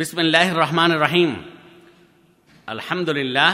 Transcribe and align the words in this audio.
বিসমিল্লাহ 0.00 0.48
রহমান 0.62 0.92
রহিম 1.04 1.30
আলহামদুলিল্লাহ 2.74 3.52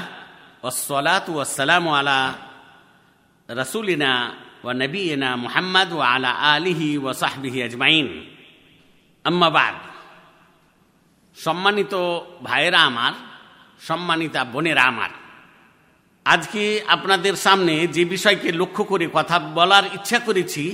ওসলাত 0.69 1.27
ওয়াসালাম 1.37 1.85
আলা 1.99 2.21
রসুলিনা 3.49 4.13
ও 4.67 4.69
নবীনা 4.83 5.29
মুহাম্মদ 5.45 5.91
ও 5.97 5.99
আলা 6.13 6.31
আলিহি 6.55 6.89
ও 7.05 7.09
সাহবিহি 7.23 7.59
আজমাইন। 7.67 8.07
আম্মাবাদ 9.25 9.77
সম্মানিত 11.37 11.95
ভাইয়েরা 12.47 12.81
আমার, 12.91 13.15
সম্মানিতা 13.89 14.41
বোনেরা 14.53 14.85
আমার, 14.93 15.13
আজকে 16.27 16.63
আপনাদের 16.95 17.35
সামনে 17.45 17.75
যে 17.97 18.03
বিষয়কে 18.15 18.49
লক্ষ্য 18.61 18.83
করে 18.91 19.07
কথা 19.17 19.37
বলার 19.59 19.85
ইচ্ছা 19.97 20.19
করেছি, 20.27 20.65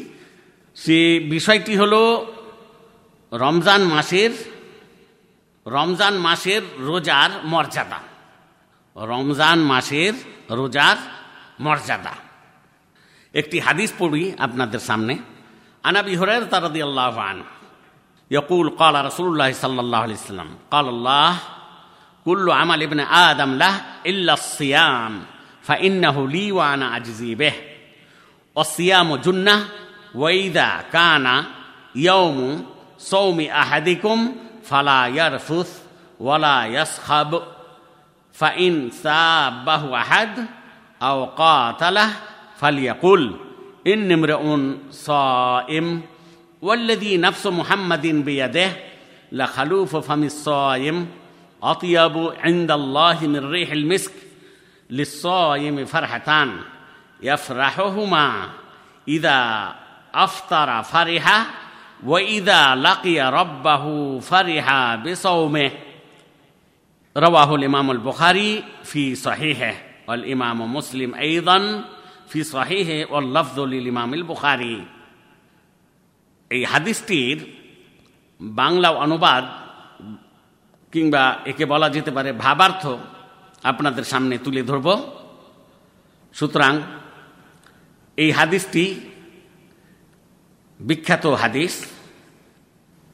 সে 0.76 0.98
বিষয়টি 1.34 1.72
হল 1.80 1.94
রমজান 3.32 3.82
মাসের 3.94 4.32
রমজান 5.67 6.15
মাসের 6.17 6.63
রোজার 6.89 7.31
মর্যাদা 7.43 7.99
রমজান 8.95 9.59
মাসের 9.71 10.13
রোজার 10.49 10.97
মর্যাদা 11.59 12.13
একটি 13.33 13.57
হাদিস 13.59 13.91
পড়ি 13.99 14.23
আপনাদের 14.45 14.81
সামনে 14.89 15.13
আনাবি 15.83 16.13
হরের 16.15 16.43
তারাদি 16.51 16.79
আল্লাহ 16.87 17.15
আন 17.29 17.39
يقول 18.31 18.65
قال 18.81 18.95
رسول 19.05 19.27
الله 19.33 19.49
صلى 19.53 19.79
الله 19.81 19.97
عليه 19.97 20.13
وسلم 20.13 20.49
قال 20.71 20.87
الله 20.89 21.31
كل 22.25 22.45
عمل 22.51 22.79
ابن 22.83 22.99
آدم 22.99 23.51
له 23.53 23.75
إلا 24.05 24.33
الصيام 24.33 25.13
فإنه 25.63 26.15
لي 26.27 26.51
وأنا 26.51 26.97
أجزي 26.97 27.35
به 27.35 27.53
والصيام 28.55 29.15
جنة 29.15 29.55
وإذا 30.15 30.69
كان 30.91 31.43
يوم 31.95 32.65
صوم 32.97 33.37
أحدكم 33.41 34.35
فلا 34.68 35.06
يرفث 35.06 35.82
ولا 36.20 36.66
يصخب 36.66 37.42
فإن 38.32 38.90
سابه 38.90 39.96
أحد 39.96 40.46
أو 41.02 41.24
قاتله 41.24 42.10
فليقل 42.56 43.36
إن 43.86 44.12
امرؤ 44.12 44.58
صائم 44.90 46.02
والذي 46.62 47.16
نفس 47.16 47.46
محمد 47.46 48.06
بيده 48.06 48.72
لخلوف 49.32 49.96
فم 49.96 50.24
الصائم 50.24 51.08
أطيب 51.62 52.32
عند 52.38 52.70
الله 52.70 53.26
من 53.26 53.50
ريح 53.50 53.70
المسك 53.70 54.12
للصائم 54.90 55.84
فرحتان 55.84 56.60
يفرحهما. 57.22 58.48
إذا 59.08 59.74
أفطر 60.14 60.82
ওয়াইদা 62.02 62.60
লাকিয়া 62.86 63.26
রব্বাহু 63.40 63.92
ফারিহা 64.20 64.80
বেসৌমে 65.04 65.66
রওয়াহুল 67.16 67.64
ইমামুল 67.68 68.02
বুখারি 68.08 68.50
ফি 68.90 69.02
সহিহে 69.26 69.72
অল 70.06 70.24
ইমাম 70.34 70.58
মুসলিম 70.76 71.10
ঈদন 71.34 71.64
ফি 72.30 72.38
সহিহে 72.44 72.98
অল 73.16 73.26
লফজুল 73.36 73.72
ইমামিল 73.92 74.24
বুখারি। 74.30 74.76
এই 76.50 76.62
হাদিসটির 76.64 77.38
বাংলা 78.40 78.88
অনুবাদ 79.04 79.44
কিংবা 80.92 81.22
একে 81.50 81.64
বলা 81.66 81.88
যেতে 81.94 82.10
পারে 82.16 82.30
ভাবার্থ 82.44 82.82
আপনাদের 83.70 84.04
সামনে 84.04 84.34
তুলে 84.44 84.62
ধরব। 84.62 84.88
সুতরাং 86.34 86.74
এই 88.18 88.30
হাদিসটি 88.38 88.84
বিখ্যাত 90.80 91.26
হাদিস। 91.26 91.86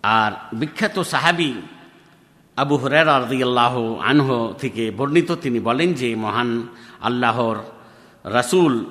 আর 0.02 0.32
বিখ্যাত 0.56 1.02
সাহাবি 1.02 1.54
আবু 2.56 2.76
হরের 2.76 3.08
আল্লাহ 3.08 3.94
আনহ 3.98 4.52
থেকে 4.52 4.90
বর্ণিত 4.90 5.32
তিনি 5.32 5.60
বলেন 5.60 5.92
যে, 5.92 6.14
মহান 6.14 6.68
আল্লাহর 7.00 7.56
রাসুল 8.24 8.84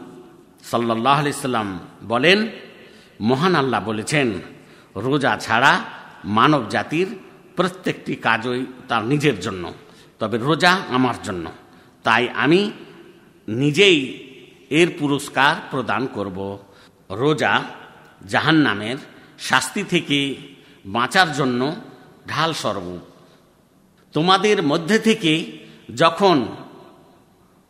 সাল্লাহ 0.64 1.32
সাল্লাম 1.32 1.80
বলেন, 2.04 2.48
মহান 3.22 3.56
আল্লাহ 3.56 3.84
বলেছেন, 3.86 4.42
রোজা 4.96 5.38
ছাড়া 5.38 5.84
মানব 6.26 6.70
জাতির 6.70 7.08
প্রত্যেকটি 7.56 8.16
কাজই 8.16 8.66
তার 8.88 9.04
নিজের 9.04 9.40
জন্য, 9.40 9.74
তবে 10.20 10.38
রোজা 10.38 10.72
আমার 10.90 11.16
জন্য। 11.24 11.52
তাই 12.04 12.30
আমি 12.30 12.72
নিজেই 13.48 14.30
এর 14.70 14.92
পুরস্কার 15.00 15.56
প্রদান 15.72 16.08
করব। 16.08 16.58
রোজা 17.10 17.64
জাহান 18.28 18.56
নামের 18.56 18.98
শাস্তি 19.40 19.84
থেকে 19.84 20.36
বাঁচার 20.86 21.34
জন্য 21.34 21.76
ঢাল 22.28 22.54
স্বরূপ 22.54 23.00
তোমাদের 24.14 24.64
মধ্যে 24.64 25.00
থেকে 25.00 25.52
যখন 25.96 26.46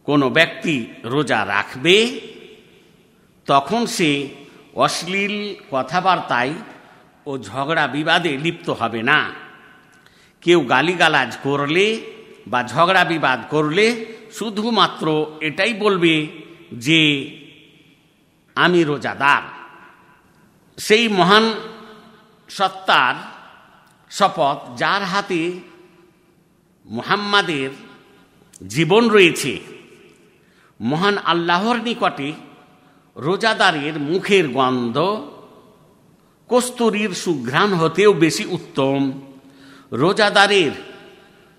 কোনো 0.04 0.30
ব্যক্তি 0.30 0.86
রোজা 1.04 1.46
রাখবে, 1.46 2.22
তখন 3.46 3.86
সে 3.86 4.28
অশ্লীল 4.74 5.56
কথাবার্তায় 5.72 6.54
ও 7.26 7.38
ঝগড়া 7.38 7.88
বিবাদে 7.88 8.38
লিপ্ত 8.38 8.70
হবে 8.70 9.04
না। 9.04 9.32
কেউ 10.42 10.62
গালিগালাজ 10.62 11.38
করলে 11.44 12.12
বা 12.48 12.64
ঝগড়া 12.64 13.04
বিবাদ 13.04 13.44
করলে 13.50 14.06
শুধুমাত্র 14.34 15.26
এটাই 15.42 15.74
বলবে 15.74 16.28
যে, 16.72 17.02
আমি 18.56 18.84
রোজাদার। 18.84 19.63
সেই 20.78 21.08
মহান 21.08 21.54
সত্তার 22.50 23.16
শপথ 24.12 24.78
যার 24.78 25.04
হাতে 25.04 25.60
মুহাম্মাদের 26.86 27.70
জীবন 28.68 29.10
রয়েছে, 29.10 29.60
মহান 30.82 31.18
আল্লাহর 31.18 31.78
নিকটে 31.78 32.34
রোজাদারের 33.16 34.00
মুখের 34.00 34.48
গন্ধ, 34.48 34.98
কস্তুরীর 36.50 37.10
সুঘ্রাণ 37.10 37.74
হতেও 37.74 38.14
বেশি 38.14 38.46
উত্তম। 38.46 39.22
রোজাদারের 39.92 40.72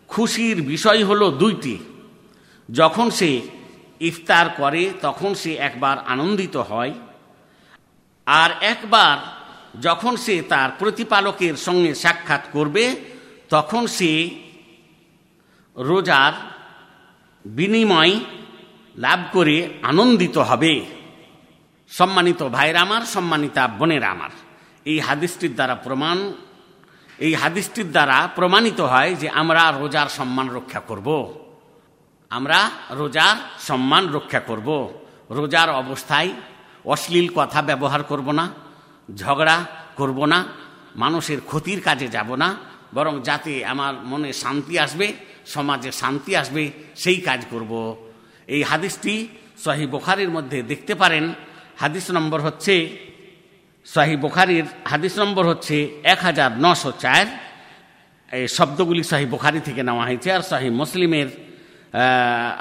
খুশির 0.08 0.62
বিষয় 0.62 1.04
হল 1.04 1.30
দুইটি। 1.30 1.78
যখন 2.72 3.10
সে 3.10 3.40
ইফতার 4.00 4.48
করে, 4.48 4.92
তখন 5.02 5.34
সে 5.34 5.54
একবার 5.54 5.98
আনন্দিত 5.98 6.56
হয়। 6.56 6.94
আর 8.26 8.50
একবার 8.60 9.16
যখন 9.80 10.16
সে 10.16 10.42
তার 10.42 10.70
প্রতিপালকের 10.78 11.56
সঙ্গে 11.56 11.94
সাক্ষাৎ 11.94 12.40
করবে, 12.52 12.96
তখন 13.48 13.86
সে 13.86 14.30
রোজার 15.76 16.32
বিনিময় 17.46 18.20
লাভ 18.96 19.20
করে 19.32 19.68
আনন্দিত 19.82 20.38
হবে। 20.38 20.84
সম্মানিত 21.90 22.48
ভাইরা 22.48 22.80
আমার, 22.80 23.02
সম্মানিতা 23.02 23.68
বোনের 23.68 24.04
আমার। 24.04 24.30
এই 24.84 25.00
হাদিসটির 25.00 25.54
দ্বারা 25.54 25.74
প্রমাণ, 25.74 26.32
এই 27.18 27.34
হাদিসটির 27.34 27.90
দ্বারা 27.90 28.28
প্রমাণিত 28.34 28.80
হয় 28.80 29.14
যে 29.14 29.28
আমরা 29.28 29.72
রোজার 29.80 30.08
সম্মান 30.08 30.50
রক্ষা 30.50 30.80
করব। 30.80 31.34
আমরা 32.30 32.70
রোজার 32.90 33.36
সম্মান 33.58 34.12
রক্ষা 34.12 34.40
করব। 34.40 34.92
রোজার 35.30 35.70
অবস্থায় 35.70 36.32
অশ্লীল 36.92 37.26
কথা 37.38 37.60
ব্যবহার 37.70 38.02
করব 38.10 38.28
না, 38.38 38.44
ঝগড়া 39.08 39.56
করব 39.98 40.18
না, 40.32 40.38
মানুষের 41.02 41.40
ক্ষতির 41.48 41.80
কাজে 41.86 42.08
যাব 42.16 42.30
না, 42.42 42.48
বরং 42.96 43.14
যাতে 43.28 43.52
আমার 43.72 43.94
মনে 44.10 44.30
শান্তি 44.42 44.74
আসবে, 44.84 45.06
সমাজে 45.54 45.90
শান্তি 46.02 46.32
আসবে, 46.40 46.62
সেই 47.02 47.18
কাজ 47.28 47.40
করব। 47.52 47.72
এই 48.54 48.62
হাদিসটি 48.70 49.14
সহি 49.64 49.84
বোখারির 49.94 50.30
মধ্যে 50.36 50.58
দেখতে 50.70 50.94
পারেন। 51.02 51.24
হাদিস 51.82 52.06
নম্বর 52.16 52.40
হচ্ছে 52.46 52.74
শাহি 53.86 54.16
বোখারির 54.24 54.66
হাদিস 54.90 55.14
নম্বর 55.22 55.44
হচ্ছে 55.50 55.76
এক 56.12 56.20
হাজার 56.26 56.50
নশো 56.64 56.90
চার। 57.04 57.26
এই 58.30 58.44
শব্দগুলি 58.56 59.02
শাহি 59.10 59.26
বোখারি 59.32 59.60
থেকে 59.68 59.82
নেওয়া 59.88 60.04
হয়েছে 60.08 60.28
আর 60.36 60.42
শাহি 60.50 60.68
মুসলিমের 60.80 61.28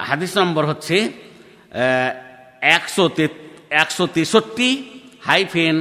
হাদিস 0.10 0.32
নম্বর 0.42 0.64
হচ্ছে 0.72 0.96
একশো 2.78 3.04
একশো 3.82 4.04
তেষট্টি 4.16 4.70
হাইফেন 5.28 5.76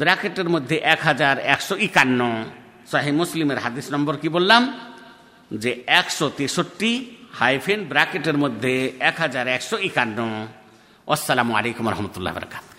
ব্র্যাকেটের 0.00 0.48
মধ্যে 0.54 0.76
এক 0.94 1.00
হাজার 1.08 1.36
একশো 1.54 1.74
একান্ন। 1.86 2.20
শাহি 2.90 3.12
মুসলিমের 3.20 3.58
হাদিস 3.64 3.86
নম্বর 3.94 4.14
কি 4.22 4.28
বললাম? 4.36 4.62
যে 5.50 5.70
একশো 6.00 6.26
তেষট্টি 6.38 6.92
হাইফেন 7.40 7.80
ব্র্যাকেটের 7.90 8.36
মধ্যে 8.42 8.72
এক 9.10 9.16
হাজার 9.22 9.44
একশো 9.56 9.76
একান্ন। 9.88 10.18
আসসালামু 11.14 11.52
আলাইকুম 11.58 11.84
রহমতুল্লাহ 11.94 12.32
বরকাত 12.36 12.75